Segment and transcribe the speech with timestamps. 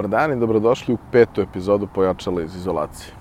[0.00, 3.12] Dobar dan i dobrodošli u petu epizodu Pojačala iz izolacije.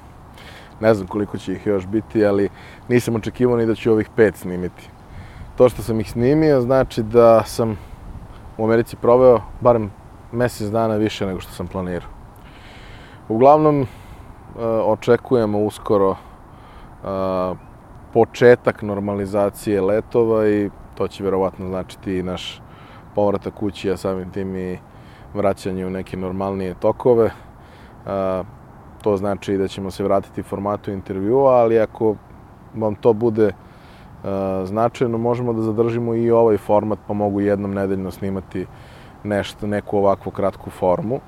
[0.79, 2.49] Ne znam koliko će ih još biti, ali
[2.88, 4.89] nisam očekivao ni da ću ovih pet snimiti.
[5.57, 7.78] To što sam ih snimio znači da sam
[8.57, 9.92] u Americi proveo barem
[10.31, 12.10] mesec dana više nego što sam planirao.
[13.30, 13.85] Uglavnom, e,
[14.66, 16.16] očekujemo uskoro e,
[18.13, 22.61] početak normalizacije letova i to će verovatno značiti i naš
[23.16, 24.88] povratak kući, a samim tim i
[25.33, 27.31] vraćanje u neke normalnije tokove.
[29.01, 32.15] To znači da ćemo se vratiti formatu intervjua, ali ako
[32.75, 33.51] vam to bude
[34.63, 38.65] značajno, možemo da zadržimo i ovaj format, pa mogu jednom nedeljno snimati
[39.23, 41.20] nešto, neku ovakvu kratku formu.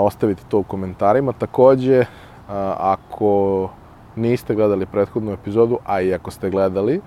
[0.00, 1.32] Ostavite to u komentarima.
[1.32, 2.04] Takođe,
[2.78, 3.68] ako
[4.16, 7.00] niste gledali prethodnu epizodu, a i ako ste gledali,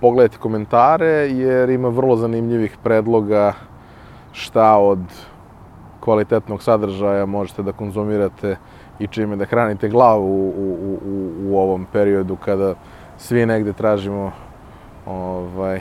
[0.00, 3.52] pogledajte komentare, jer ima vrlo zanimljivih predloga
[4.32, 4.98] šta od
[6.00, 8.56] kvalitetnog sadržaja možete da konzumirate
[8.98, 12.74] i čime da hranite glavu u, u, u, u ovom periodu kada
[13.18, 14.32] svi negde tražimo
[15.06, 15.80] ovaj,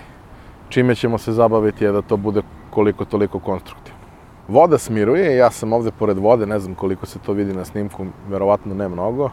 [0.69, 3.99] čime ćemo se zabaviti, a da to bude koliko toliko konstruktivno.
[4.47, 8.05] Voda smiruje, ja sam ovde pored vode, ne znam koliko se to vidi na snimku,
[8.29, 9.29] verovatno ne mnogo.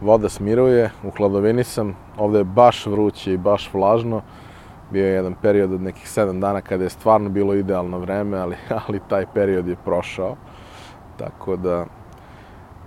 [0.00, 4.22] Voda smiruje, u hladovini sam, ovde je baš vruće i baš vlažno
[4.90, 8.56] bio je jedan period od nekih 7 dana kada je stvarno bilo idealno vreme, ali,
[8.86, 10.36] ali taj period je prošao.
[11.16, 11.86] Tako da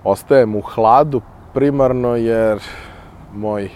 [0.03, 1.21] ostajem u hladu
[1.53, 2.59] primarno jer
[3.33, 3.69] moj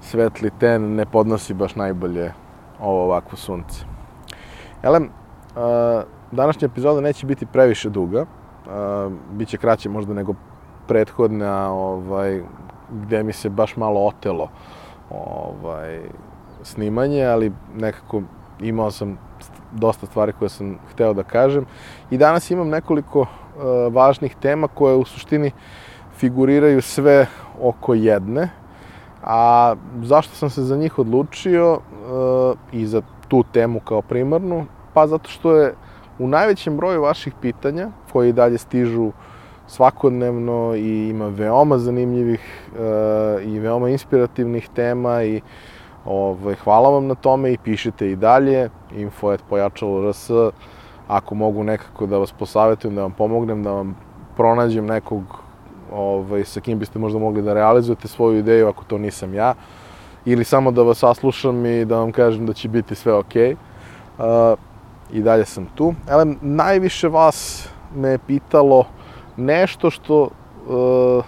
[0.00, 2.32] svetli ten ne podnosi baš najbolje
[2.80, 3.84] ovo ovakvo sunce.
[4.82, 5.10] Elem,
[6.32, 8.26] današnja epizoda neće biti previše duga,
[9.30, 10.34] biće kraće možda nego
[10.88, 12.42] prethodna, ovaj,
[12.90, 14.48] gde mi se baš malo otelo
[15.10, 16.00] ovaj,
[16.62, 18.22] snimanje, ali nekako
[18.60, 19.18] imao sam
[19.72, 21.66] dosta stvari koje sam hteo da kažem.
[22.10, 23.26] I danas imam nekoliko uh,
[23.94, 25.50] važnih tema koje u suštini
[26.16, 27.26] figuriraju sve
[27.60, 28.48] oko jedne.
[29.24, 34.66] A zašto sam se za njih odlučio uh, i za tu temu kao primarnu?
[34.94, 35.74] Pa zato što je
[36.18, 39.12] u najvećem broju vaših pitanja, koji dalje stižu
[39.66, 42.78] svakodnevno i ima veoma zanimljivih uh,
[43.44, 45.40] i veoma inspirativnih tema i
[46.10, 50.30] Ovaj, hvala vam na tome i pišite i dalje, info et pojačalo RS,
[51.08, 53.94] ako mogu nekako da vas posavetujem, da vam pomognem, da vam
[54.36, 55.22] pronađem nekog
[55.92, 59.54] ovaj, sa kim biste možda mogli da realizujete svoju ideju, ako to nisam ja,
[60.24, 63.54] ili samo da vas saslušam i da vam kažem da će biti sve okej.
[64.18, 64.52] Okay.
[64.52, 64.58] Uh,
[65.12, 65.94] I dalje sam tu.
[66.08, 68.84] Ele, najviše vas me je pitalo
[69.36, 71.24] nešto što uh,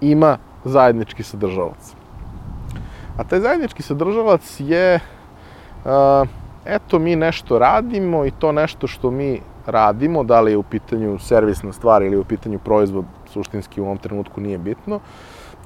[0.00, 2.05] ima zajednički sadržavac.
[3.16, 5.00] A taj zajednički sadržavac je,
[5.84, 6.28] uh,
[6.64, 11.18] eto, mi nešto radimo i to nešto što mi radimo, da li je u pitanju
[11.18, 15.00] servisna stvar ili u pitanju proizvod, suštinski u ovom trenutku nije bitno,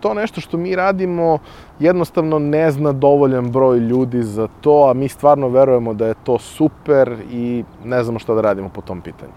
[0.00, 1.38] to nešto što mi radimo
[1.78, 6.38] jednostavno ne zna dovoljan broj ljudi za to, a mi stvarno verujemo da je to
[6.38, 9.32] super i ne znamo šta da radimo po tom pitanju.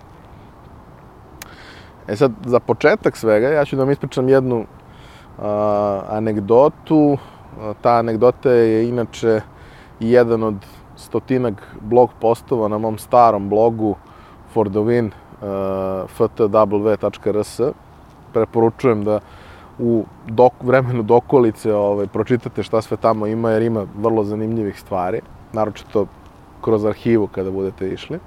[2.07, 5.45] E sad, za početak svega, ja ću da vam ispričam jednu uh,
[6.09, 7.17] anegdotu
[7.81, 9.41] Ta anegdota je inače
[9.99, 10.55] jedan od
[10.95, 13.95] stotinak blog postova na mom starom blogu
[14.53, 17.59] for the win uh, ftw.rs
[18.33, 19.19] preporučujem da
[19.79, 25.21] u dok, vremenu dokolice ovaj, pročitate šta sve tamo ima, jer ima vrlo zanimljivih stvari,
[25.53, 26.05] naročito
[26.61, 28.19] kroz arhivu kada budete išli.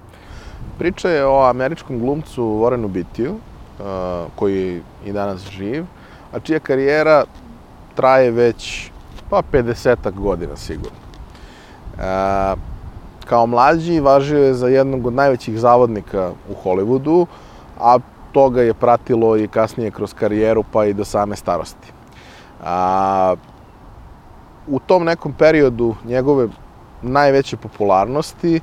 [0.78, 5.84] Priča je o američkom glumcu Warrenu Beattyu, uh, koji i danas živ,
[6.32, 7.24] a čija karijera
[7.94, 8.90] traje već
[9.30, 10.98] pa 50 godina sigurno.
[11.98, 12.54] E,
[13.24, 17.26] kao mlađi važio je za jednog od najvećih zavodnika u Hollywoodu,
[17.80, 17.98] a
[18.32, 21.92] toga je pratilo i kasnije kroz karijeru pa i do same starosti.
[22.64, 23.34] A,
[24.66, 26.48] u tom nekom periodu njegove
[27.02, 28.60] najveće popularnosti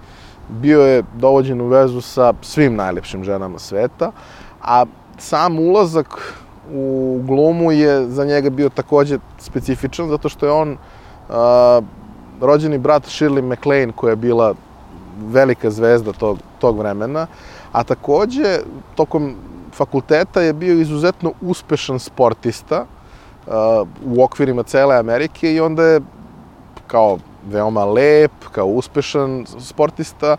[0.49, 4.11] bio je dovođen u vezu sa svim najlepšim ženama sveta,
[4.61, 4.85] a
[5.17, 6.33] sam ulazak
[6.71, 11.35] u glumu je za njega bio takođe specifičan, zato što je on uh,
[12.41, 14.53] rođeni brat Shirley MacLaine, koja je bila
[15.25, 17.27] velika zvezda tog, tog vremena,
[17.71, 18.59] a takođe
[18.95, 19.35] tokom
[19.73, 23.53] fakulteta je bio izuzetno uspešan sportista uh,
[24.05, 26.01] u okvirima cele Amerike i onda je
[26.87, 27.17] kao
[27.49, 30.37] veoma lep, kao uspešan sportista,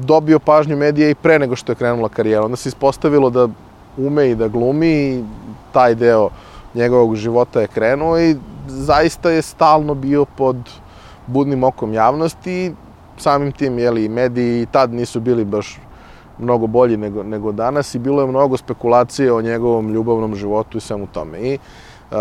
[0.00, 2.44] dobio pažnju medija i pre nego što je krenula karijera.
[2.44, 3.48] Onda se ispostavilo da
[3.96, 5.24] ume i da glumi i
[5.72, 6.28] taj deo
[6.74, 8.36] njegovog života je krenuo i
[8.66, 10.56] zaista je stalno bio pod
[11.26, 12.72] budnim okom javnosti
[13.16, 15.78] samim tim, jeli, mediji i tad nisu bili baš
[16.38, 20.80] mnogo bolji nego, nego danas i bilo je mnogo spekulacije o njegovom ljubavnom životu i
[20.80, 21.40] svemu tome.
[21.40, 21.58] I
[22.10, 22.16] uh,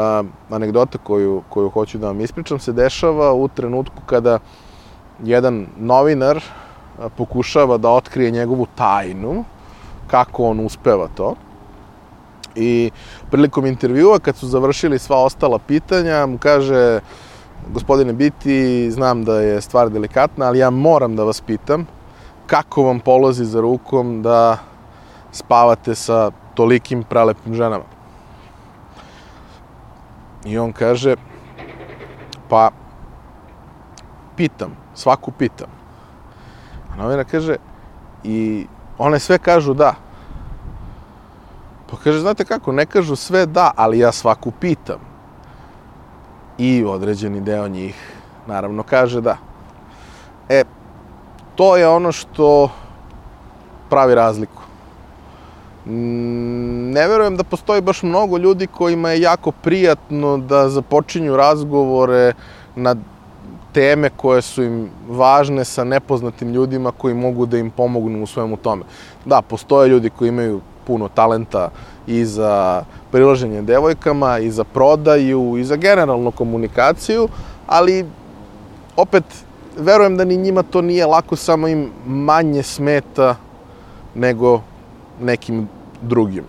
[0.49, 4.39] anegdota koju, koju hoću da vam ispričam se dešava u trenutku kada
[5.23, 9.43] jedan novinar uh, pokušava da otkrije njegovu tajnu,
[10.07, 11.35] kako on uspeva to.
[12.55, 12.91] I
[13.31, 16.99] prilikom intervjua, kad su završili sva ostala pitanja, mu kaže,
[17.73, 21.87] gospodine Biti, znam da je stvar delikatna, ali ja moram da vas pitam,
[22.47, 24.57] kako vam polozi za rukom da
[25.31, 27.83] spavate sa tolikim prelepim ženama?
[30.45, 31.15] I on kaže,
[32.49, 32.71] pa,
[34.35, 35.69] pitam, svaku pitam.
[36.93, 37.55] A novina kaže,
[38.23, 38.67] i
[38.97, 39.95] one sve kažu da.
[41.91, 44.99] Pa kaže, znate kako, ne kažu sve da, ali ja svaku pitam.
[46.57, 47.95] I određeni deo njih,
[48.47, 49.37] naravno, kaže da.
[50.49, 50.63] E,
[51.55, 52.69] to je ono što
[53.89, 54.61] pravi razliku.
[55.85, 62.33] Ne verujem da postoji baš mnogo ljudi kojima je jako prijatno da započinju razgovore
[62.75, 62.95] na
[63.73, 68.57] teme koje su im važne sa nepoznatim ljudima koji mogu da im pomognu u svemu
[68.57, 68.83] tome.
[69.25, 70.61] Da, postoje ljudi koji imaju
[70.91, 71.69] puno talenta
[72.07, 77.29] i za priloženje devojkama, i za prodaju, i za generalnu komunikaciju,
[77.67, 78.05] ali
[78.97, 79.23] opet
[79.77, 83.35] verujem da ni njima to nije lako, samo im manje smeta
[84.15, 84.61] nego
[85.21, 85.69] nekim
[86.01, 86.43] drugim.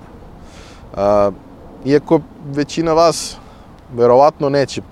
[1.87, 3.37] Iako većina vas
[3.95, 4.83] verovatno neće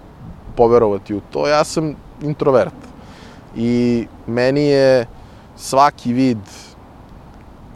[0.56, 2.74] poverovati u to, ja sam introvert.
[3.56, 5.06] I meni je
[5.56, 6.38] svaki vid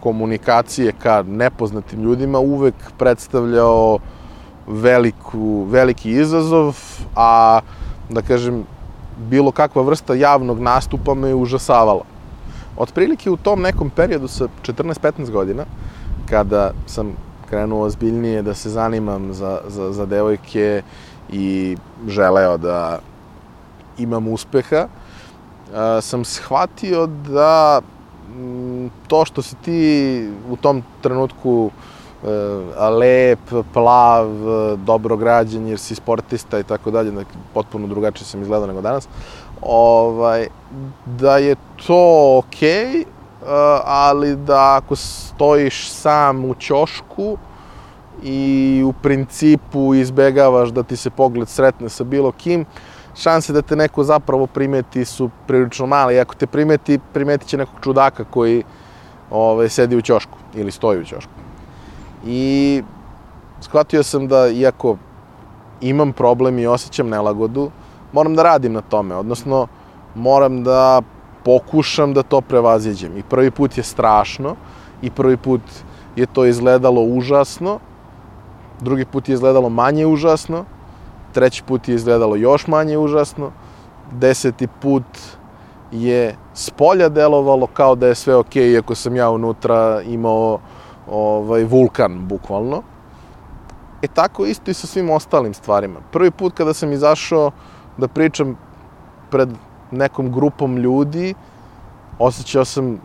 [0.05, 3.99] komunikacije ka nepoznatim ljudima uvek predstavljao
[4.67, 6.77] veliku, veliki izazov,
[7.17, 7.61] a
[8.09, 8.65] da kažem,
[9.31, 12.05] bilo kakva vrsta javnog nastupa me je užasavala.
[12.77, 15.65] Otprilike u tom nekom periodu sa 14-15 godina,
[16.29, 17.15] kada sam
[17.49, 20.83] krenuo ozbiljnije da se zanimam za, za, za devojke
[21.33, 21.77] i
[22.09, 22.99] želeo da
[23.99, 24.89] imam uspeha,
[26.01, 27.81] sam shvatio da
[29.07, 32.29] to što si ti u tom trenutku e,
[32.89, 33.39] lep,
[33.73, 34.29] plav,
[34.77, 37.13] dobro građen, jer si sportista i tako dalje,
[37.55, 39.09] potpuno drugačije sam izgledao nego danas,
[39.63, 40.47] ovaj,
[41.07, 43.05] da je to okej, okay,
[43.85, 47.37] ali da ako stojiš sam u ćošku
[48.23, 52.65] i u principu izbegavaš da ti se pogled sretne sa bilo kim,
[53.17, 56.15] šanse da te neko zapravo primeti su prilično male.
[56.15, 58.65] I ako te primeti, primetit će nekog čudaka koji
[59.31, 61.33] ove, sedi u ćošku ili stoji u ćošku.
[62.27, 62.83] I
[63.61, 64.97] shvatio sam da iako
[65.81, 67.71] imam problem i osjećam nelagodu,
[68.13, 69.67] moram da radim na tome, odnosno
[70.15, 71.03] moram da
[71.45, 73.17] pokušam da to prevaziđem.
[73.17, 74.57] I prvi put je strašno,
[75.03, 75.61] i prvi put
[76.17, 77.79] je to izgledalo užasno,
[78.81, 80.65] drugi put je izgledalo manje užasno,
[81.35, 83.51] treći put je izgledalo još manje užasno,
[84.13, 85.05] deseti put
[85.93, 90.59] je s polja delovalo kao da je sve okay, iako sam ja unutra imao
[91.11, 92.83] ovaj, vulkan, bukvalno.
[94.03, 96.01] E tako isto i sa svim ostalim stvarima.
[96.13, 97.51] Prvi put kada sam izašao
[97.97, 98.57] da pričam
[99.31, 99.49] pred
[99.91, 101.35] nekom grupom ljudi,
[102.19, 103.01] osjećao sam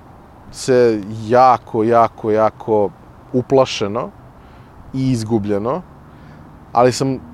[0.51, 2.89] se jako, jako, jako
[3.33, 4.09] uplašeno
[4.93, 5.81] i izgubljeno,
[6.74, 7.28] ali sam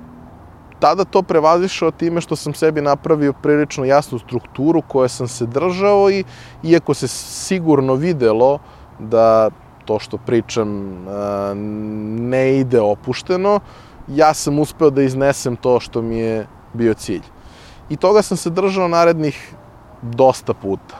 [0.80, 6.10] tada to prevazišao time što sam sebi napravio prilično jasnu strukturu koje sam se držao
[6.10, 6.24] i
[6.62, 8.58] iako se sigurno videlo
[8.98, 9.50] da
[9.84, 10.68] to što pričam
[12.30, 13.60] ne ide opušteno,
[14.08, 17.22] ja sam uspeo da iznesem to što mi je bio cilj.
[17.90, 19.54] I toga sam se držao narednih
[20.02, 20.96] dosta puta.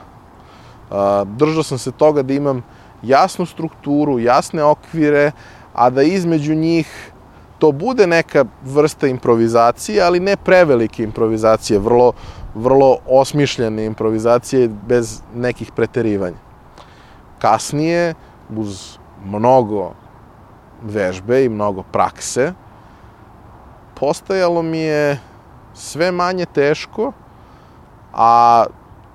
[1.25, 2.63] Držao sam se toga da imam
[3.03, 5.31] jasnu strukturu, jasne okvire,
[5.73, 7.11] a da između njih
[7.59, 12.13] to bude neka vrsta improvizacije, ali ne prevelike improvizacije, vrlo,
[12.55, 16.37] vrlo osmišljene improvizacije bez nekih preterivanja.
[17.39, 18.13] Kasnije,
[18.55, 19.91] uz mnogo
[20.83, 22.53] vežbe i mnogo prakse,
[23.99, 25.19] postajalo mi je
[25.73, 27.11] sve manje teško,
[28.13, 28.65] a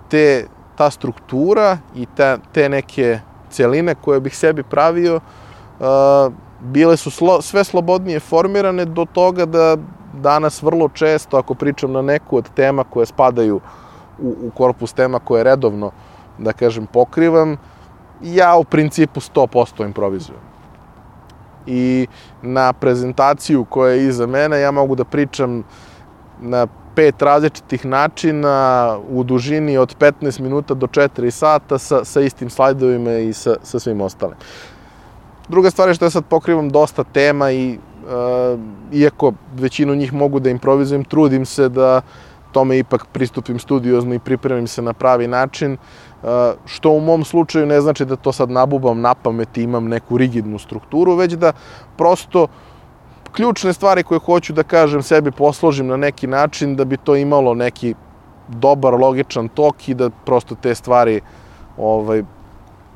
[0.09, 0.47] te,
[0.77, 3.21] ta struktura i ta, te neke
[3.51, 6.33] celine koje bih sebi pravio, uh,
[6.63, 9.77] bile su slo, sve slobodnije formirane do toga da
[10.13, 13.61] danas vrlo često, ako pričam na neku od tema koje spadaju
[14.19, 15.91] u, u korpus tema koje redovno,
[16.39, 17.57] da kažem, pokrivam,
[18.23, 20.41] ja u principu 100% improvizujem.
[21.67, 22.07] I
[22.43, 25.63] na prezentaciju koja je iza mene, ja mogu da pričam
[26.41, 32.51] na pet različitih načina u dužini od 15 minuta do 4 sata sa, sa istim
[32.51, 34.37] slajdovima i sa, sa svim ostalim.
[35.49, 38.61] Druga stvar je što ja sad pokrivam dosta tema i uh,
[38.93, 42.01] iako većinu njih mogu da improvizujem, trudim se da
[42.53, 46.29] tome ipak pristupim studiozno i pripremim se na pravi način, uh,
[46.67, 50.19] što u mom slučaju ne znači da to sad nabubam na pamet i imam neku
[50.19, 51.53] rigidnu strukturu, već da
[51.97, 52.47] prosto
[53.33, 57.55] ključne stvari koje hoću da kažem sebi posložim na neki način da bi to imalo
[57.55, 57.95] neki
[58.49, 61.21] dobar, logičan tok i da prosto te stvari
[61.77, 62.23] ovaj,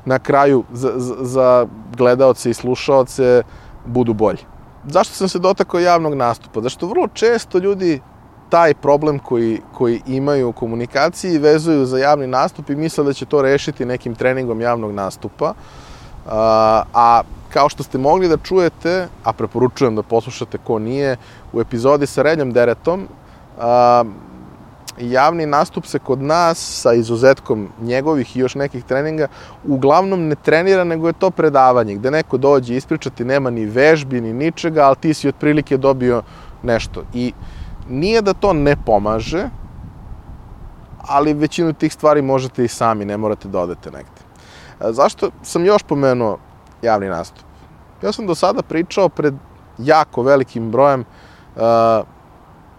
[0.07, 3.43] na kraju za, za, gledaoce i slušaoce
[3.85, 4.45] budu bolji.
[4.87, 6.61] Zašto sam se dotakao javnog nastupa?
[6.61, 7.99] Zašto vrlo često ljudi
[8.49, 13.25] taj problem koji, koji imaju u komunikaciji vezuju za javni nastup i misle da će
[13.25, 15.53] to rešiti nekim treningom javnog nastupa.
[16.27, 21.17] A, a kao što ste mogli da čujete, a preporučujem da poslušate ko nije,
[21.53, 23.07] u epizodi sa Rednjom Deretom,
[23.59, 24.03] a,
[24.99, 29.27] javni nastup se kod nas, sa izuzetkom njegovih i još nekih treninga,
[29.65, 34.33] uglavnom ne trenira, nego je to predavanje, gde neko dođe ispričati, nema ni vežbi, ni
[34.33, 36.23] ničega, ali ti si otprilike dobio
[36.63, 37.03] nešto.
[37.13, 37.33] I
[37.89, 39.49] nije da to ne pomaže,
[41.07, 44.21] ali većinu tih stvari možete i sami, ne morate da odete negde.
[44.79, 46.37] Zašto sam još pomenuo
[46.81, 47.45] javni nastup?
[48.03, 49.33] Ja sam do sada pričao pred
[49.77, 51.05] jako velikim brojem
[51.55, 51.61] uh,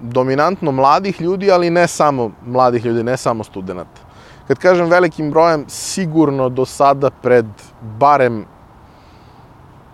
[0.00, 4.00] dominantno mladih ljudi, ali ne samo mladih ljudi, ne samo studenta.
[4.48, 7.46] Kad kažem velikim brojem, sigurno do sada pred
[7.98, 8.44] barem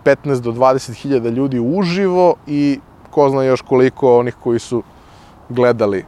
[0.05, 2.79] 15 do 20 hiljada ljudi uživo i
[3.11, 4.83] ko zna još koliko onih koji su
[5.49, 6.05] gledali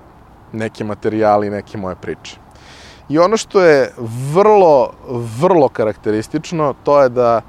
[0.53, 2.37] neke materijali, neke moje priče.
[3.09, 3.93] I ono što je
[4.33, 4.89] vrlo,
[5.39, 7.41] vrlo karakteristično, to je da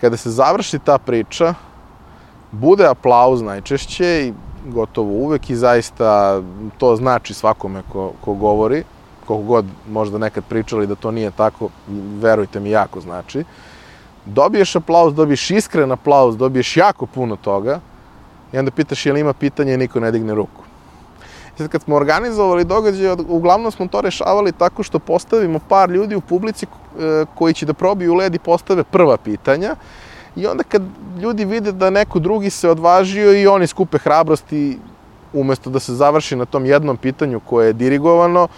[0.00, 1.54] kada se završi ta priča,
[2.52, 4.32] bude aplauz najčešće i
[4.66, 6.42] gotovo uvek i zaista
[6.78, 8.84] to znači svakome ko, ko govori,
[9.26, 11.68] koliko god možda nekad pričali da to nije tako,
[12.20, 13.44] verujte mi, jako znači.
[14.24, 17.80] Dobiješ aplauz, dobiješ iskren aplauz, dobiješ jako puno toga
[18.52, 20.62] i onda pitaš je li ima pitanje i niko ne digne ruku.
[21.58, 26.20] Sad kad smo organizovali događaje, uglavnom smo to rešavali tako što postavimo par ljudi u
[26.20, 29.76] publici e, koji će da probiju led i postave prva pitanja
[30.36, 30.82] I onda kad
[31.20, 34.78] ljudi vide da neko drugi se odvažio i oni skupe hrabrosti
[35.32, 38.48] umesto da se završi na tom jednom pitanju koje je dirigovano,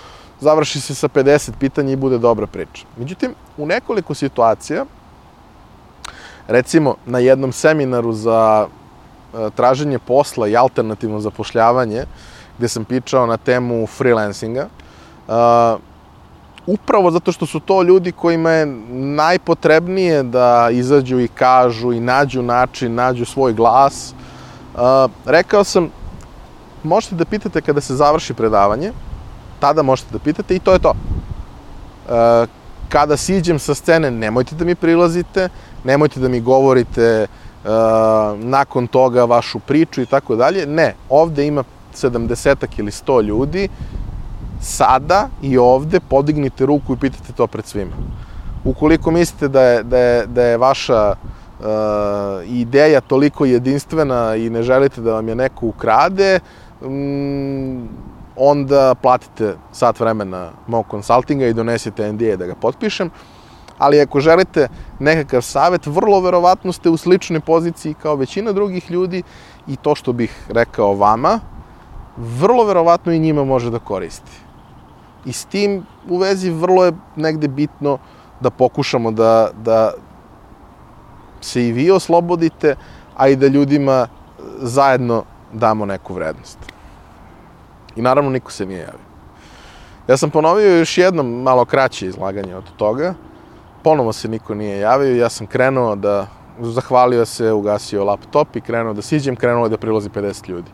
[0.40, 2.86] završi se sa 50 pitanja i bude dobra priča.
[2.96, 4.84] Međutim, u nekoliko situacija,
[6.48, 12.04] recimo na jednom seminaru za e, traženje posla i alternativno zapošljavanje,
[12.58, 14.68] gde sam pričao na temu freelancinga,
[15.28, 15.32] e,
[16.68, 22.42] upravo zato što su to ljudi kojima je najpotrebnije da izađu i kažu i nađu
[22.42, 24.12] način, nađu svoj glas.
[24.74, 24.80] Uh,
[25.24, 25.88] rekao sam,
[26.82, 28.92] možete da pitate kada se završi predavanje,
[29.60, 30.92] tada možete da pitate i to je to.
[30.92, 32.48] Uh,
[32.88, 35.48] kada siđem sa scene, nemojte da mi prilazite,
[35.84, 37.70] nemojte da mi govorite uh,
[38.44, 40.66] nakon toga vašu priču i tako dalje.
[40.66, 43.68] Ne, ovde ima 70 ili 100 ljudi
[44.60, 47.92] sada i ovde podignite ruku i pitate to pred svima.
[48.64, 51.66] Ukoliko mislite da je, da je, da je vaša uh,
[52.46, 56.40] ideja toliko jedinstvena i ne želite da vam je neko ukrade,
[56.80, 57.88] um,
[58.36, 63.10] onda platite sat vremena mog konsultinga i donesite NDA da ga potpišem.
[63.78, 69.22] Ali ako želite nekakav savet, vrlo verovatno ste u sličnoj poziciji kao većina drugih ljudi
[69.66, 71.40] i to što bih rekao vama,
[72.16, 74.47] vrlo verovatno i njima može da koristi.
[75.28, 77.98] I s tim u vezi vrlo je negde bitno
[78.40, 79.92] da pokušamo da, da
[81.40, 82.76] se i vi oslobodite,
[83.16, 84.06] a i da ljudima
[84.58, 86.58] zajedno damo neku vrednost.
[87.96, 89.08] I naravno niko se nije javio.
[90.08, 93.14] Ja sam ponovio još jedno malo kraće izlaganje od toga.
[93.84, 95.16] Ponovo se niko nije javio.
[95.16, 96.26] Ja sam krenuo da,
[96.60, 100.70] zahvalio se, ugasio laptop i krenuo da siđem, krenuo da prilazi 50 ljudi.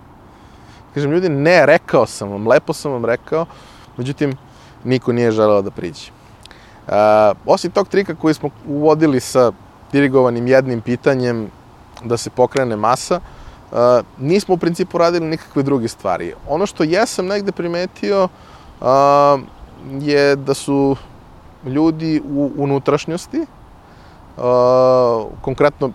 [0.94, 3.46] Kažem, ljudi, ne, rekao sam vam, lepo sam vam rekao,
[3.96, 4.36] Međutim,
[4.84, 6.10] niko nije želeo da priđe.
[6.86, 6.92] Uh,
[7.46, 9.52] osim tog trika koji smo uvodili sa
[9.92, 11.50] dirigovanim jednim pitanjem
[12.04, 13.20] da se pokrene masa,
[13.72, 13.78] uh,
[14.18, 16.34] nismo u principu radili nikakve druge stvari.
[16.48, 18.86] Ono što jesam negde primetio uh,
[20.00, 20.96] je da su
[21.66, 23.40] ljudi u unutrašnjosti,
[24.36, 24.44] uh,
[25.40, 25.90] konkretno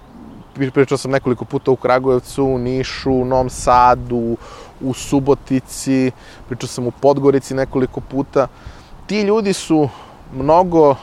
[0.71, 4.37] pričao sam nekoliko puta u Kragujevcu, u Nišu, u Novom Sadu,
[4.81, 6.11] u Subotici,
[6.47, 8.47] pričao sam u Podgorici nekoliko puta.
[9.07, 9.89] Ti ljudi su
[10.33, 10.95] mnogo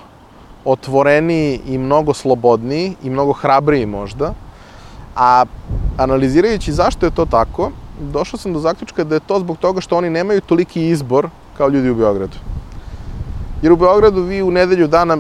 [0.65, 4.35] otvoreniji i mnogo slobodniji i mnogo hrabriji možda,
[5.17, 5.45] a
[5.97, 7.71] analizirajući zašto je to tako,
[8.01, 11.69] došao sam do zaključka da je to zbog toga što oni nemaju toliki izbor kao
[11.69, 12.37] ljudi u Beogradu.
[13.63, 15.17] Jer u Beogradu vi u nedelju dana,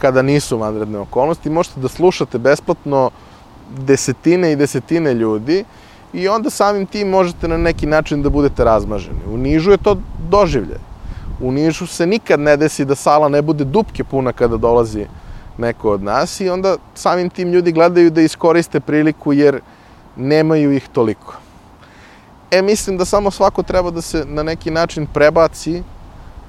[0.00, 3.10] kada nisu vanredne okolnosti, možete da slušate besplatno
[3.78, 5.64] desetine i desetine ljudi
[6.12, 9.20] i onda samim tim možete na neki način da budete razmaženi.
[9.32, 9.96] U Nižu je to
[10.30, 10.78] doživlje.
[11.40, 15.06] U Nižu se nikad ne desi da sala ne bude dupke puna kada dolazi
[15.58, 19.60] neko od nas i onda samim tim ljudi gledaju da iskoriste priliku jer
[20.16, 21.34] nemaju ih toliko.
[22.50, 25.82] E, mislim da samo svako treba da se na neki način prebaci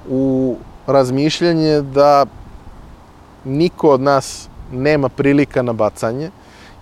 [0.09, 0.55] u
[0.87, 2.25] razmišljanje da
[3.45, 6.31] niko od nas nema prilika na bacanje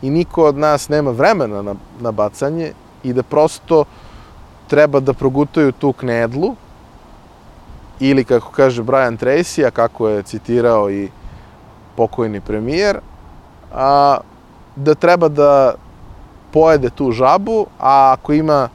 [0.01, 3.83] i niko od nas nema vremena na, na bacanje i da prosto
[4.67, 6.55] treba da progutaju tu knedlu
[7.99, 11.09] ili kako kaže Brian Tracy, a kako je citirao i
[11.95, 12.99] pokojni premijer,
[13.73, 14.17] a,
[14.75, 15.73] da treba da
[16.53, 18.69] pojede tu žabu, a ako ima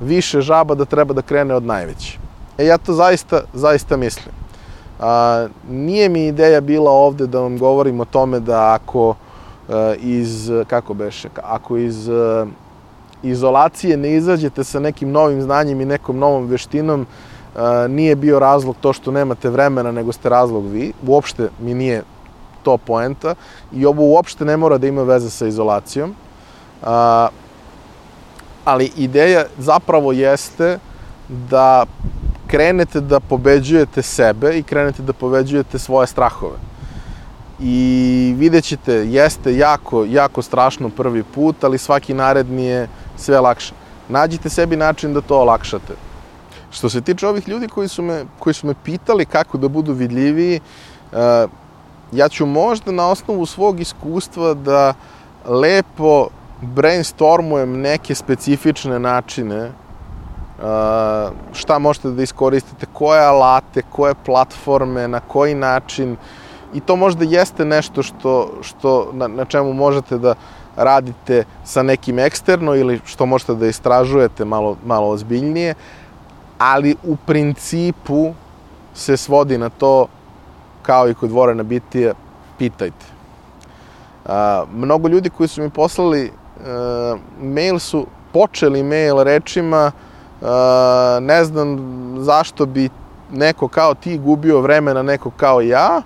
[0.00, 2.18] više žaba da treba da krene od najveće.
[2.58, 4.34] E ja to zaista, zaista mislim.
[5.00, 9.14] A, nije mi ideja bila ovde da vam govorim o tome da ako
[10.00, 12.46] iz, kako beše, ako iz a,
[13.22, 17.06] izolacije ne izađete sa nekim novim znanjem i nekom novom veštinom,
[17.56, 20.92] a, nije bio razlog to što nemate vremena, nego ste razlog vi.
[21.06, 22.02] Uopšte mi nije
[22.62, 23.34] to poenta
[23.72, 26.14] i ovo uopšte ne mora da ima veze sa izolacijom.
[26.82, 27.28] A,
[28.64, 30.78] ali ideja zapravo jeste
[31.28, 31.86] da
[32.46, 36.69] krenete da pobeđujete sebe i krenete da pobeđujete svoje strahove.
[37.62, 43.74] I vidjet ćete, jeste jako, jako strašno prvi put, ali svaki naredni je sve lakše.
[44.08, 45.94] Nađite sebi način da to olakšate.
[46.70, 49.92] Što se tiče ovih ljudi koji su me, koji su me pitali kako da budu
[49.92, 50.60] vidljiviji,
[52.12, 54.94] ja ću možda na osnovu svog iskustva da
[55.44, 56.28] lepo
[56.62, 59.72] brainstormujem neke specifične načine
[61.52, 66.16] šta možete da iskoristite, koje alate, koje platforme, na koji način
[66.74, 70.34] i to možda jeste nešto što, što na, na čemu možete da
[70.76, 75.74] radite sa nekim eksterno ili što možete da istražujete malo, malo ozbiljnije,
[76.58, 78.32] ali u principu
[78.94, 80.06] se svodi na to
[80.82, 82.14] kao i kod Vorena Bitija,
[82.58, 83.06] pitajte.
[84.26, 86.32] A, mnogo ljudi koji su mi poslali
[86.66, 89.92] a, mail su počeli mail rečima
[90.42, 91.78] a, ne znam
[92.18, 92.88] zašto bi
[93.32, 96.02] neko kao ti gubio vreme na neko kao ja,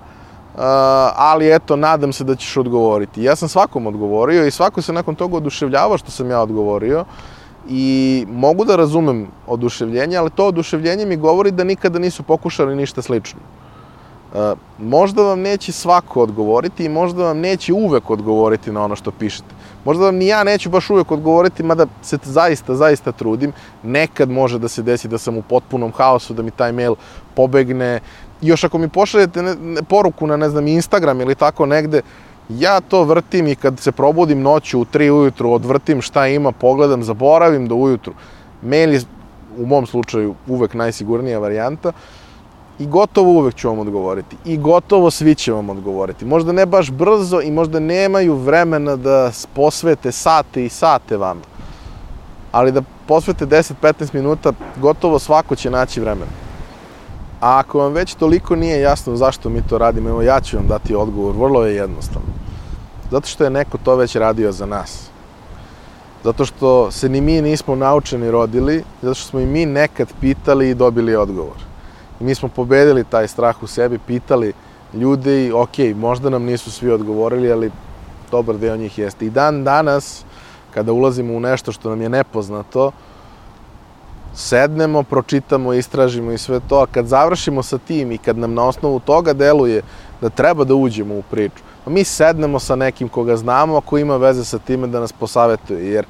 [1.16, 3.22] ali eto, nadam se da ćeš odgovoriti.
[3.22, 7.04] Ja sam svakom odgovorio i svako se nakon toga oduševljava što sam ja odgovorio
[7.68, 13.02] i mogu da razumem oduševljenje, ali to oduševljenje mi govori da nikada nisu pokušali ništa
[13.02, 13.40] slično.
[14.34, 19.10] E, možda vam neće svako odgovoriti i možda vam neće uvek odgovoriti na ono što
[19.10, 19.54] pišete.
[19.84, 23.52] Možda vam ni ja neću baš uvek odgovoriti, mada se zaista, zaista trudim.
[23.82, 26.94] Nekad može da se desi da sam u potpunom haosu, da mi taj mail
[27.34, 28.00] pobegne.
[28.44, 32.02] Još ako mi pošaljete ne, ne, poruku na, ne znam, Instagram ili tako negde,
[32.48, 37.02] ja to vrtim i kad se probudim noću u 3 ujutru, odvrtim šta ima, pogledam,
[37.02, 38.12] zaboravim do ujutru.
[38.62, 39.00] Mail je
[39.58, 41.92] u mom slučaju uvek najsigurnija varijanta.
[42.78, 44.36] I gotovo uvek ću vam odgovoriti.
[44.44, 46.24] I gotovo svi će vam odgovoriti.
[46.24, 51.40] Možda ne baš brzo i možda nemaju vremena da posvete sate i sate vama.
[52.52, 56.43] Ali da posvete 10-15 minuta, gotovo svako će naći vremena.
[57.44, 60.66] A ako vam već toliko nije jasno zašto mi to radimo, evo ja ću vam
[60.66, 62.28] dati odgovor, vrlo je jednostavno.
[63.10, 65.10] Zato što je neko to već radio za nas.
[66.24, 70.70] Zato što se ni mi nismo naučeni rodili, zato što smo i mi nekad pitali
[70.70, 71.74] i dobili odgovor
[72.20, 74.52] mi smo pobedili taj strah u sebi, pitali
[74.94, 77.70] ljude i ok, možda nam nisu svi odgovorili, ali
[78.30, 79.26] dobar deo njih jeste.
[79.26, 80.24] I dan danas,
[80.74, 82.92] kada ulazimo u nešto što nam je nepoznato,
[84.34, 88.64] sednemo, pročitamo, istražimo i sve to, a kad završimo sa tim i kad nam na
[88.64, 89.82] osnovu toga deluje
[90.20, 94.16] da treba da uđemo u priču, pa mi sednemo sa nekim koga znamo, ako ima
[94.16, 96.06] veze sa time da nas posavetuje, jer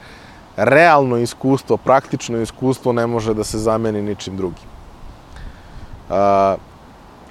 [0.56, 4.68] realno iskustvo, praktično iskustvo ne može da se zameni ničim drugim.
[6.10, 6.56] A,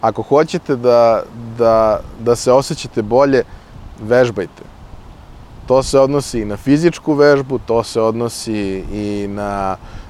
[0.02, 1.24] ako hoćete da,
[1.58, 3.44] da, da se osjećate bolje,
[4.02, 4.64] vežbajte.
[5.68, 10.03] To se odnosi i na fizičku vežbu, to se odnosi i na uh,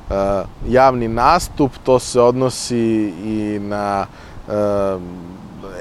[0.68, 4.06] javni nastup, to se odnosi i na
[4.48, 4.54] uh,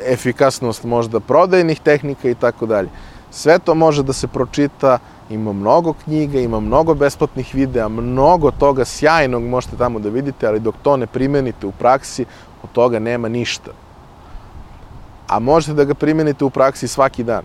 [0.07, 2.89] efikasnost možda prodajnih tehnika i tako dalje.
[3.31, 4.99] Sve to može da se pročita,
[5.31, 10.61] ima mnogo knjiga, ima mnogo besplatnih videa, mnogo toga sjajnog možete tamo da vidite, ali
[10.61, 12.25] dok to ne primenite u praksi,
[12.63, 13.71] od toga nema ništa.
[15.29, 17.43] A možete da ga primenite u praksi svaki dan.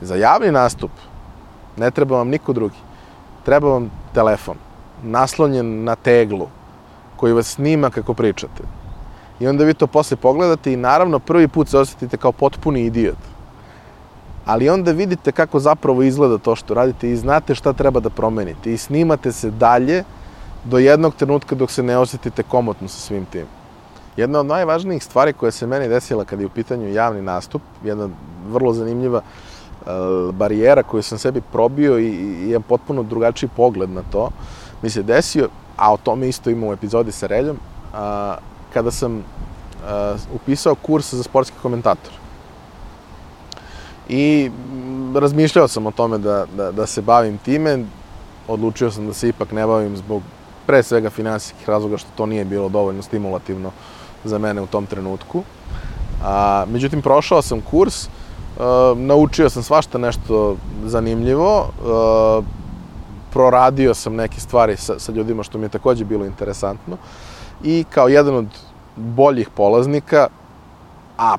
[0.00, 0.90] Za javni nastup
[1.76, 2.78] ne treba vam niko drugi.
[3.44, 4.56] Treba vam telefon.
[5.04, 6.48] Naslonjen na teglu
[7.16, 8.62] koji vas snima kako pričate.
[9.40, 13.18] I onda vi to posle pogledate i naravno prvi put se osetite kao potpuni idiot.
[14.44, 18.72] Ali onda vidite kako zapravo izgleda to što radite i znate šta treba da promenite
[18.72, 20.04] i snimate se dalje
[20.64, 23.46] do jednog trenutka dok se ne osetite komotno sa svim tim.
[24.16, 28.08] Jedna od najvažnijih stvari koja se meni desila kada je u pitanju javni nastup, jedna
[28.48, 34.02] vrlo zanimljiva uh, barijera koju sam sebi probio i, i jedan potpuno drugačiji pogled na
[34.12, 34.30] to,
[34.84, 37.98] mi se desio, a o tome isto imamo u epizodi sa Reljom, uh,
[38.72, 42.12] kada sam uh, upisao kurs za sportski komentator.
[44.08, 44.50] I
[45.14, 47.78] razmišljao sam o tome da, da, da se bavim time,
[48.48, 50.22] odlučio sam da se ipak ne bavim zbog
[50.66, 53.70] pre svega finansijskih razloga što to nije bilo dovoljno stimulativno
[54.24, 55.42] za mene u tom trenutku.
[56.24, 58.08] A, međutim, prošao sam kurs,
[58.58, 62.63] a, naučio sam svašta nešto zanimljivo, a,
[63.34, 66.96] proradio sam neke stvari sa, sa ljudima što mi je takođe bilo interesantno
[67.64, 68.46] i kao jedan od
[68.96, 70.28] boljih polaznika,
[71.18, 71.36] a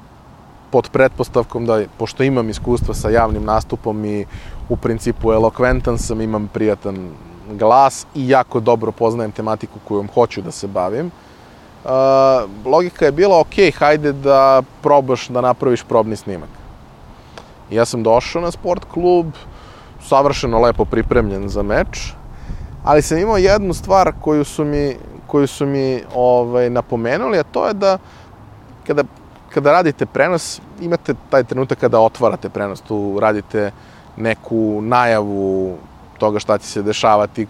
[0.71, 4.25] pod pretpostavkom da, pošto imam iskustva sa javnim nastupom i
[4.69, 7.09] u principu elokventan sam, imam prijatan
[7.51, 11.11] glas i jako dobro poznajem tematiku kojom hoću da se bavim,
[11.85, 11.91] uh,
[12.65, 16.49] logika je bila, ok, hajde da probaš da napraviš probni snimak.
[17.71, 19.31] I ja sam došao na sport klub,
[20.07, 22.13] savršeno lepo pripremljen za meč,
[22.83, 24.95] ali sam imao jednu stvar koju su mi,
[25.27, 27.97] koju su mi ovaj, napomenuli, a to je da
[28.87, 29.03] kada,
[29.53, 33.71] kada radite prenos, imate taj trenutak kada otvarate prenos, tu radite
[34.17, 35.77] neku najavu
[36.17, 37.47] toga šta će se dešavati,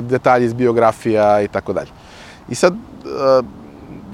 [0.00, 1.90] detalji iz biografija i tako dalje.
[2.48, 3.44] I sad, uh,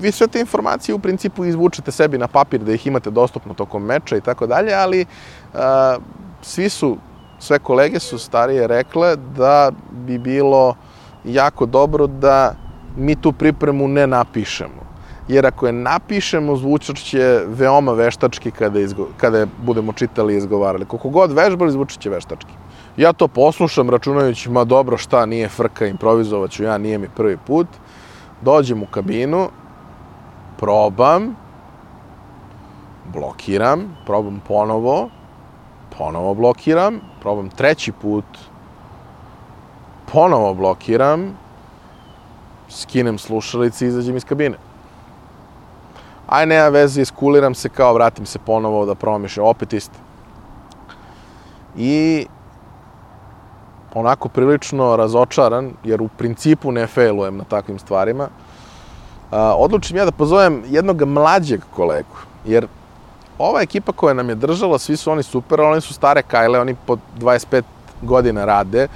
[0.01, 3.83] vi sve te informacije u principu izvučete sebi na papir da ih imate dostupno tokom
[3.83, 5.07] meča i tako dalje, ali
[5.55, 5.61] uh,
[6.43, 6.97] svi su,
[7.39, 10.75] sve kolege su starije rekle da bi bilo
[11.25, 12.55] jako dobro da
[12.97, 14.87] mi tu pripremu ne napišemo.
[15.29, 20.85] Jer ako je napišemo, zvučat će veoma veštački kada, izgo, kada budemo čitali i izgovarali.
[20.85, 22.53] Koliko god vežbali, zvučat će veštački.
[22.97, 27.37] Ja to poslušam računajući, ma dobro, šta, nije frka, improvizovat ću ja, nije mi prvi
[27.47, 27.67] put.
[28.43, 29.49] Dođem u kabinu,
[30.59, 31.37] probam,
[33.13, 35.11] blokiram, probam ponovo,
[35.99, 38.25] ponovo blokiram, probam treći put,
[40.13, 41.37] ponovo blokiram,
[42.69, 44.57] skinem slušalice i izađem iz kabine.
[46.27, 49.99] Aj, nema veze, iskuliram se kao, vratim se ponovo da probam još opet isto.
[51.77, 52.27] I
[53.95, 58.29] onako prilično razočaran, jer u principu ne failujem na takvim stvarima,
[59.57, 62.67] odlučim ja da pozovem jednog mlađeg kolegu, jer
[63.39, 66.61] ova ekipa koja nam je držala, svi su oni super, ali oni su stare kajle,
[66.61, 67.63] oni po 25
[68.03, 68.89] godina rade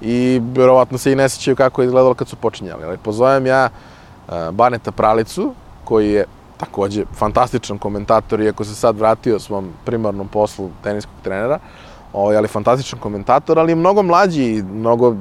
[0.00, 2.84] i verovatno se i ne sećaju kako je izgledalo kad su počinjali.
[2.84, 3.68] Ali pozovem ja
[4.28, 6.24] a, Baneta Pralicu, koji je
[6.56, 11.58] takođe fantastičan komentator, iako se sad vratio svom primarnom poslu teniskog trenera,
[12.12, 15.16] ovaj, ali fantastičan komentator, ali mnogo mlađi i mnogo uh,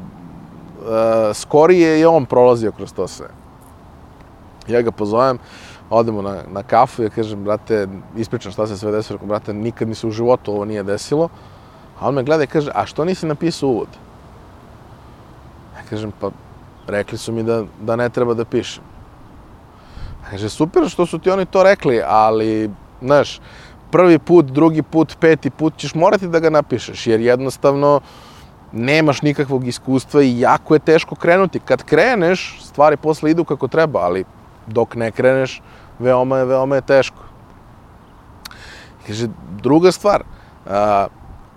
[1.34, 3.28] skorije je on prolazio kroz to sve.
[4.68, 5.38] Ja ga pozovem,
[5.90, 9.88] odemo na, na kafu ja kažem, brate, ispričam šta se sve desilo, rekao, brate, nikad
[9.88, 11.30] mi se u životu ovo nije desilo.
[12.00, 13.88] A on me gleda i kaže, a što nisi napisao uvod?
[15.76, 16.30] Ja kažem, pa
[16.88, 18.84] rekli su mi da, da ne treba da pišem.
[20.24, 22.70] A kaže, super što su ti oni to rekli, ali,
[23.02, 23.40] znaš,
[23.92, 28.02] prvi put, drugi put, peti put ćeš morati da ga napišeš, jer jednostavno
[28.72, 31.60] nemaš nikakvog iskustva i jako je teško krenuti.
[31.60, 34.26] Kad kreneš, stvari posle idu kako treba, ali
[34.68, 35.62] dok ne kreneš,
[36.00, 37.24] veoma je, veoma je teško.
[39.08, 39.28] Kaže,
[39.64, 40.24] druga stvar,
[40.66, 41.08] a,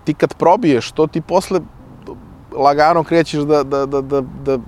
[0.05, 1.61] ti kad probiješ, to ti posle
[2.53, 4.59] lagano krećeš da, da, da, da, da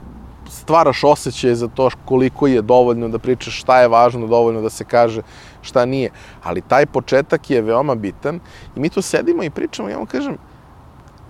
[0.51, 4.85] stvaraš osjećaj za to koliko je dovoljno da pričaš, šta je važno dovoljno da se
[4.85, 5.23] kaže,
[5.63, 6.11] šta nije.
[6.43, 8.41] Ali taj početak je veoma bitan
[8.77, 10.37] i mi tu sedimo i pričamo i ja mu kažem,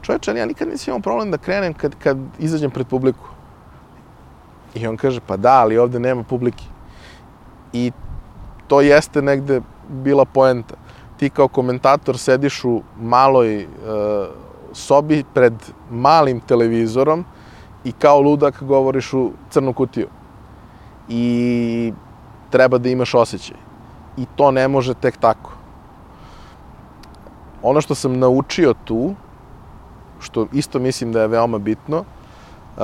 [0.02, 3.28] čoveče, ja nikad nisam imao problem da krenem kad, kad izađem pred publiku.
[4.74, 6.64] I on kaže, pa da, ali ovde nema publike.
[7.72, 7.92] I
[8.66, 10.74] to jeste negde bila poenta.
[11.16, 13.70] Ti kao komentator sediš u maloj uh,
[14.72, 15.54] sobi pred
[15.90, 17.24] malim televizorom
[17.84, 20.08] i kao ludak govoriš u crnu kutiju.
[21.08, 21.92] I
[22.50, 23.56] treba da imaš osjećaj.
[24.16, 25.52] I to ne može tek tako.
[27.62, 29.14] Ono što sam naučio tu,
[30.20, 32.82] što isto mislim da je veoma bitno, uh,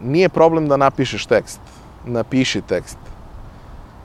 [0.00, 1.60] nije problem da napišeš tekst.
[2.06, 3.09] Napiši tekst.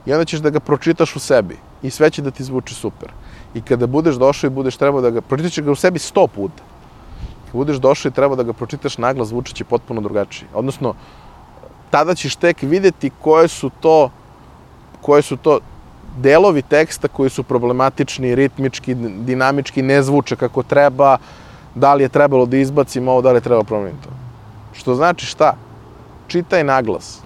[0.05, 1.57] I onda ćeš da ga pročitaš u sebi.
[1.83, 3.11] I sve će da ti zvuči super.
[3.53, 5.21] I kada budeš došao i budeš trebao da ga...
[5.21, 6.63] Pročitaš ga u sebi sto puta
[7.55, 10.49] budeš došao i treba da ga pročitaš naglas, zvučeće potpuno drugačije.
[10.53, 10.93] Odnosno,
[11.89, 14.09] tada ćeš tek videti koje su to
[15.01, 15.59] koje su to
[16.17, 21.17] delovi teksta koji su problematični, ritmički, dinamički, ne zvuče kako treba,
[21.75, 24.09] da li je trebalo da izbacim ovo, da li je trebalo promeniti to.
[24.73, 25.53] Što znači šta?
[26.27, 27.21] Čitaj naglas.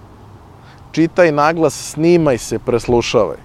[0.92, 3.36] Čitaj naglas, snimaj se, preslušavaj.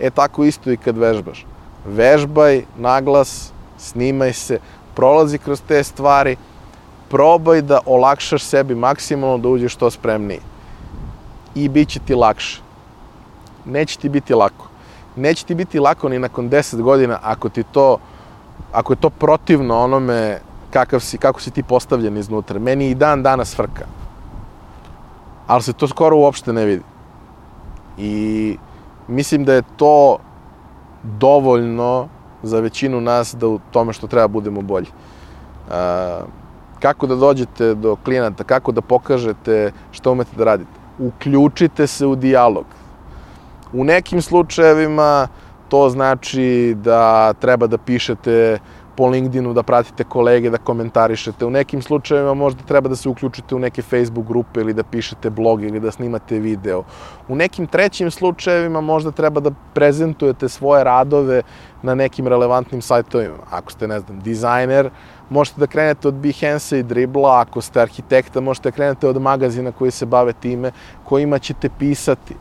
[0.00, 1.46] E tako isto i kad vežbaš.
[1.86, 4.58] Vežbaj naglas, snimaj se,
[4.94, 6.36] prolazi kroz te stvari,
[7.08, 10.40] probaj da olakšaš sebi maksimalno da uđeš što spremniji.
[11.54, 12.60] I bit će ti lakše.
[13.64, 14.68] Neće ti biti lako.
[15.16, 17.98] Neće ti biti lako ni nakon 10 godina ako ti to
[18.72, 20.38] ako je to protivno onome
[20.70, 22.58] kakav si, kako si ti postavljen iznutra.
[22.58, 23.84] Meni i dan danas frka.
[25.50, 26.82] Ali se to skoro uopšte ne vidi.
[27.98, 28.56] I
[29.08, 30.18] mislim da je to
[31.02, 32.08] dovoljno
[32.42, 34.86] za većinu nas da u tome što treba budemo bolji.
[34.86, 35.74] Uh,
[36.80, 40.70] kako da dođete do klijenata, kako da pokažete što umete da radite.
[40.98, 42.66] Uključite se u dijalog.
[43.72, 45.28] U nekim slučajevima
[45.68, 48.58] to znači da treba da pišete
[48.96, 51.46] po LinkedInu, da pratite kolege, da komentarišete.
[51.46, 55.30] U nekim slučajevima možda treba da se uključite u neke Facebook grupe ili da pišete
[55.30, 56.82] blog ili da snimate video.
[57.28, 61.42] U nekim trećim slučajevima možda treba da prezentujete svoje radove
[61.82, 63.38] na nekim relevantnim sajtovima.
[63.50, 64.90] Ako ste, ne znam, dizajner,
[65.30, 69.72] možete da krenete od Behance i Dribbla, ako ste arhitekta, možete da krenete od magazina
[69.72, 70.72] koji se bave time,
[71.04, 72.34] kojima ćete pisati.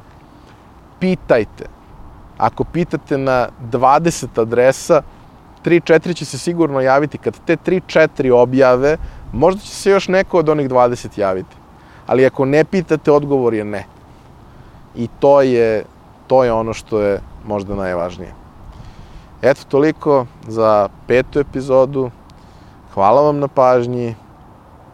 [1.00, 1.66] Pitajte.
[2.38, 5.02] Ako pitate na 20 adresa,
[5.66, 7.18] 3-4 će se sigurno javiti.
[7.18, 8.98] Kad te 3-4 objave,
[9.34, 11.56] možda će se još neko od onih 20 javiti.
[12.08, 13.86] Ali ako ne pitate, odgovor je ne.
[14.96, 15.86] I to je,
[16.28, 18.34] to je ono što je možda najvažnije.
[19.42, 22.12] Eto, toliko za petu epizodu.
[22.94, 24.16] Hvala vam na pažnji.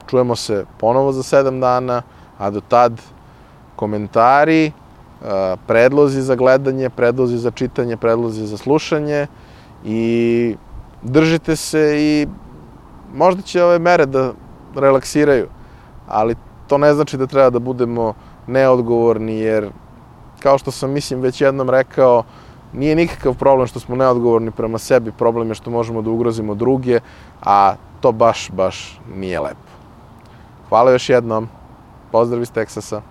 [0.07, 2.01] Čujemo se ponovo za 7 dana,
[2.37, 3.01] a do tad
[3.75, 4.71] komentari,
[5.67, 9.27] predlozi za gledanje, predlozi za čitanje, predlozi za slušanje
[9.85, 10.55] i
[11.01, 12.27] držite se i
[13.13, 14.33] možda će ove mere da
[14.75, 15.47] relaksiraju,
[16.07, 16.35] ali
[16.67, 18.13] to ne znači da treba da budemo
[18.47, 19.69] neodgovorni, jer
[20.39, 22.23] kao što sam mislim već jednom rekao,
[22.73, 26.99] nije nikakav problem što smo neodgovorni prema sebi, problem je što možemo da ugrozimo druge,
[27.41, 29.71] a to baš, baš nije lepo.
[30.69, 31.47] Hvala još jednom,
[32.11, 33.01] pozdrav iz Teksasa.